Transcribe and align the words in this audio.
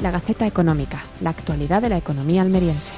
La 0.00 0.12
Gaceta 0.12 0.46
Económica, 0.46 1.02
la 1.20 1.30
actualidad 1.30 1.82
de 1.82 1.88
la 1.88 1.96
economía 1.96 2.42
almeriense. 2.42 2.92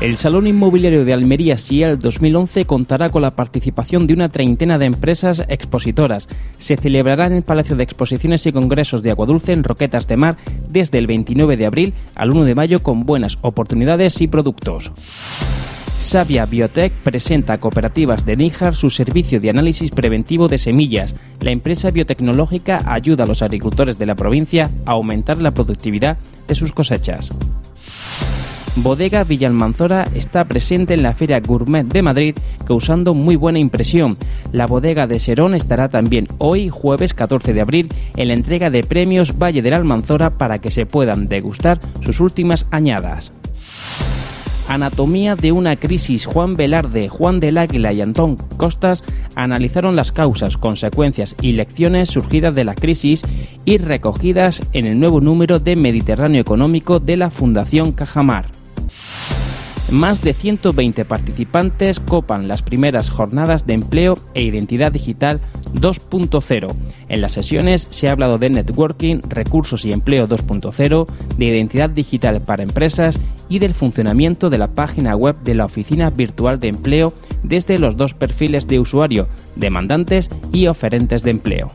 El 0.00 0.16
Salón 0.16 0.48
Inmobiliario 0.48 1.04
de 1.04 1.12
Almería 1.12 1.56
SIEL 1.56 1.98
2011 1.98 2.64
contará 2.66 3.10
con 3.10 3.22
la 3.22 3.30
participación 3.30 4.06
de 4.06 4.14
una 4.14 4.28
treintena 4.28 4.78
de 4.78 4.86
empresas 4.86 5.44
expositoras. 5.48 6.28
Se 6.58 6.76
celebrará 6.76 7.26
en 7.26 7.34
el 7.34 7.42
Palacio 7.42 7.76
de 7.76 7.84
Exposiciones 7.84 8.44
y 8.46 8.52
Congresos 8.52 9.02
de 9.02 9.12
Aguadulce 9.12 9.52
en 9.52 9.62
Roquetas 9.62 10.08
de 10.08 10.16
Mar 10.16 10.36
desde 10.68 10.98
el 10.98 11.06
29 11.06 11.56
de 11.56 11.66
abril 11.66 11.94
al 12.16 12.32
1 12.32 12.44
de 12.44 12.54
mayo 12.56 12.82
con 12.82 13.06
buenas 13.06 13.38
oportunidades 13.42 14.20
y 14.20 14.26
productos. 14.26 14.92
Savia 16.00 16.46
Biotech 16.46 16.92
presenta 16.92 17.54
a 17.54 17.58
cooperativas 17.58 18.26
de 18.26 18.36
Níjar 18.36 18.74
su 18.74 18.90
servicio 18.90 19.40
de 19.40 19.50
análisis 19.50 19.90
preventivo 19.90 20.48
de 20.48 20.58
semillas. 20.58 21.14
La 21.40 21.50
empresa 21.50 21.90
biotecnológica 21.90 22.82
ayuda 22.86 23.24
a 23.24 23.26
los 23.26 23.42
agricultores 23.42 23.98
de 23.98 24.06
la 24.06 24.14
provincia 24.14 24.70
a 24.86 24.92
aumentar 24.92 25.40
la 25.40 25.52
productividad 25.52 26.18
de 26.46 26.54
sus 26.54 26.72
cosechas. 26.72 27.30
Bodega 28.76 29.22
Villalmanzora 29.22 30.08
está 30.14 30.44
presente 30.46 30.94
en 30.94 31.04
la 31.04 31.14
Feria 31.14 31.38
Gourmet 31.38 31.84
de 31.84 32.02
Madrid, 32.02 32.34
causando 32.66 33.14
muy 33.14 33.36
buena 33.36 33.60
impresión. 33.60 34.18
La 34.50 34.66
bodega 34.66 35.06
de 35.06 35.20
Serón 35.20 35.54
estará 35.54 35.88
también 35.88 36.26
hoy, 36.38 36.70
jueves 36.70 37.14
14 37.14 37.52
de 37.52 37.60
abril, 37.60 37.92
en 38.16 38.28
la 38.28 38.34
entrega 38.34 38.70
de 38.70 38.82
premios 38.82 39.38
Valle 39.38 39.62
del 39.62 39.74
Almanzora 39.74 40.38
para 40.38 40.58
que 40.58 40.72
se 40.72 40.86
puedan 40.86 41.28
degustar 41.28 41.80
sus 42.00 42.18
últimas 42.18 42.66
añadas. 42.72 43.32
Anatomía 44.68 45.36
de 45.36 45.52
una 45.52 45.76
crisis. 45.76 46.26
Juan 46.26 46.56
Velarde, 46.56 47.08
Juan 47.08 47.40
del 47.40 47.58
Águila 47.58 47.92
y 47.92 48.00
Antón 48.00 48.36
Costas 48.56 49.04
analizaron 49.34 49.96
las 49.96 50.12
causas, 50.12 50.56
consecuencias 50.56 51.34
y 51.40 51.52
lecciones 51.52 52.10
surgidas 52.10 52.54
de 52.54 52.64
la 52.64 52.74
crisis 52.74 53.22
y 53.64 53.78
recogidas 53.78 54.62
en 54.72 54.86
el 54.86 54.98
nuevo 54.98 55.20
número 55.20 55.58
de 55.58 55.76
Mediterráneo 55.76 56.40
Económico 56.40 57.00
de 57.00 57.16
la 57.16 57.30
Fundación 57.30 57.92
Cajamar. 57.92 58.63
Más 59.90 60.22
de 60.22 60.32
120 60.32 61.04
participantes 61.04 62.00
copan 62.00 62.48
las 62.48 62.62
primeras 62.62 63.10
jornadas 63.10 63.66
de 63.66 63.74
empleo 63.74 64.18
e 64.32 64.42
identidad 64.42 64.90
digital 64.90 65.40
2.0. 65.74 66.74
En 67.08 67.20
las 67.20 67.32
sesiones 67.32 67.86
se 67.90 68.08
ha 68.08 68.12
hablado 68.12 68.38
de 68.38 68.48
networking, 68.48 69.20
recursos 69.28 69.84
y 69.84 69.92
empleo 69.92 70.26
2.0, 70.26 71.06
de 71.36 71.44
identidad 71.44 71.90
digital 71.90 72.40
para 72.40 72.62
empresas 72.62 73.20
y 73.48 73.58
del 73.58 73.74
funcionamiento 73.74 74.48
de 74.48 74.58
la 74.58 74.68
página 74.68 75.16
web 75.16 75.36
de 75.44 75.54
la 75.54 75.66
Oficina 75.66 76.08
Virtual 76.10 76.58
de 76.58 76.68
Empleo 76.68 77.12
desde 77.42 77.78
los 77.78 77.96
dos 77.96 78.14
perfiles 78.14 78.66
de 78.66 78.80
usuario, 78.80 79.28
demandantes 79.54 80.30
y 80.50 80.66
oferentes 80.66 81.22
de 81.22 81.30
empleo. 81.30 81.70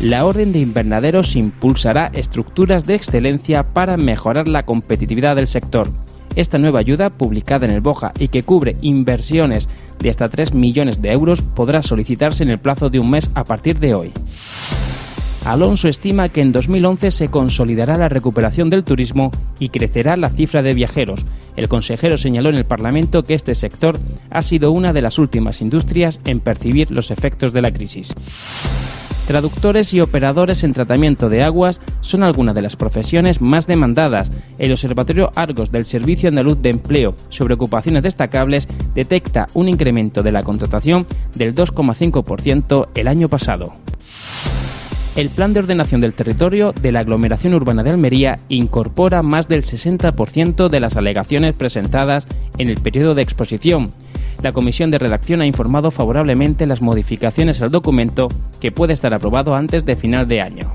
La 0.00 0.26
Orden 0.26 0.52
de 0.52 0.58
Invernaderos 0.58 1.36
impulsará 1.36 2.10
estructuras 2.12 2.86
de 2.86 2.96
excelencia 2.96 3.72
para 3.72 3.96
mejorar 3.96 4.48
la 4.48 4.66
competitividad 4.66 5.36
del 5.36 5.46
sector. 5.46 5.88
Esta 6.34 6.58
nueva 6.58 6.80
ayuda, 6.80 7.10
publicada 7.10 7.66
en 7.66 7.72
el 7.72 7.80
Boja 7.80 8.12
y 8.18 8.28
que 8.28 8.42
cubre 8.42 8.76
inversiones 8.80 9.68
de 9.98 10.10
hasta 10.10 10.28
3 10.28 10.54
millones 10.54 11.02
de 11.02 11.12
euros, 11.12 11.42
podrá 11.42 11.82
solicitarse 11.82 12.42
en 12.42 12.50
el 12.50 12.58
plazo 12.58 12.88
de 12.88 12.98
un 12.98 13.10
mes 13.10 13.30
a 13.34 13.44
partir 13.44 13.78
de 13.78 13.94
hoy. 13.94 14.12
Alonso 15.44 15.88
estima 15.88 16.28
que 16.28 16.40
en 16.40 16.52
2011 16.52 17.10
se 17.10 17.28
consolidará 17.28 17.98
la 17.98 18.08
recuperación 18.08 18.70
del 18.70 18.84
turismo 18.84 19.32
y 19.58 19.70
crecerá 19.70 20.16
la 20.16 20.30
cifra 20.30 20.62
de 20.62 20.72
viajeros. 20.72 21.24
El 21.56 21.68
consejero 21.68 22.16
señaló 22.16 22.48
en 22.48 22.54
el 22.54 22.64
Parlamento 22.64 23.24
que 23.24 23.34
este 23.34 23.56
sector 23.56 23.98
ha 24.30 24.42
sido 24.42 24.70
una 24.70 24.92
de 24.92 25.02
las 25.02 25.18
últimas 25.18 25.60
industrias 25.60 26.20
en 26.24 26.38
percibir 26.38 26.92
los 26.92 27.10
efectos 27.10 27.52
de 27.52 27.62
la 27.62 27.72
crisis. 27.72 28.14
Traductores 29.26 29.94
y 29.94 30.00
operadores 30.00 30.64
en 30.64 30.72
tratamiento 30.72 31.28
de 31.28 31.42
aguas 31.42 31.80
son 32.00 32.24
algunas 32.24 32.54
de 32.54 32.62
las 32.62 32.76
profesiones 32.76 33.40
más 33.40 33.66
demandadas. 33.66 34.32
El 34.58 34.72
Observatorio 34.72 35.30
Argos 35.36 35.70
del 35.70 35.86
Servicio 35.86 36.28
Andaluz 36.28 36.60
de 36.60 36.70
Empleo 36.70 37.14
sobre 37.28 37.54
ocupaciones 37.54 38.02
destacables 38.02 38.66
detecta 38.94 39.46
un 39.54 39.68
incremento 39.68 40.22
de 40.22 40.32
la 40.32 40.42
contratación 40.42 41.06
del 41.34 41.54
2,5% 41.54 42.88
el 42.94 43.08
año 43.08 43.28
pasado. 43.28 43.74
El 45.14 45.28
Plan 45.28 45.52
de 45.52 45.60
Ordenación 45.60 46.00
del 46.00 46.14
Territorio 46.14 46.72
de 46.72 46.90
la 46.90 47.00
Aglomeración 47.00 47.52
Urbana 47.52 47.82
de 47.82 47.90
Almería 47.90 48.38
incorpora 48.48 49.22
más 49.22 49.46
del 49.46 49.62
60% 49.62 50.68
de 50.70 50.80
las 50.80 50.96
alegaciones 50.96 51.54
presentadas 51.54 52.26
en 52.56 52.70
el 52.70 52.80
periodo 52.80 53.14
de 53.14 53.20
exposición. 53.20 53.90
La 54.42 54.52
Comisión 54.52 54.90
de 54.90 54.98
Redacción 54.98 55.40
ha 55.40 55.46
informado 55.46 55.90
favorablemente 55.90 56.66
las 56.66 56.82
modificaciones 56.82 57.62
al 57.62 57.70
documento 57.70 58.28
que 58.60 58.72
puede 58.72 58.92
estar 58.92 59.14
aprobado 59.14 59.54
antes 59.54 59.84
de 59.84 59.96
final 59.96 60.26
de 60.28 60.40
año 60.40 60.72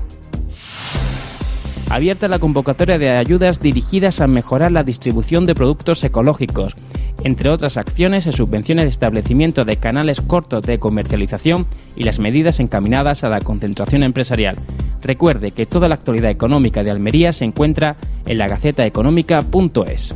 abierta 1.90 2.28
la 2.28 2.38
convocatoria 2.38 2.98
de 2.98 3.10
ayudas 3.10 3.60
dirigidas 3.60 4.20
a 4.20 4.26
mejorar 4.26 4.72
la 4.72 4.84
distribución 4.84 5.46
de 5.46 5.54
productos 5.54 6.04
ecológicos. 6.04 6.76
Entre 7.24 7.48
otras 7.50 7.76
acciones, 7.76 8.24
se 8.24 8.32
subvenciona 8.32 8.82
el 8.82 8.88
establecimiento 8.88 9.64
de 9.64 9.76
canales 9.76 10.20
cortos 10.20 10.62
de 10.62 10.78
comercialización 10.78 11.66
y 11.96 12.04
las 12.04 12.18
medidas 12.18 12.60
encaminadas 12.60 13.24
a 13.24 13.28
la 13.28 13.40
concentración 13.40 14.02
empresarial. 14.02 14.56
Recuerde 15.02 15.50
que 15.50 15.66
toda 15.66 15.88
la 15.88 15.94
actualidad 15.94 16.30
económica 16.30 16.84
de 16.84 16.90
Almería 16.90 17.32
se 17.32 17.44
encuentra 17.44 17.96
en 18.26 18.38
la 18.38 18.48
gacetaeconómica.es. 18.48 20.14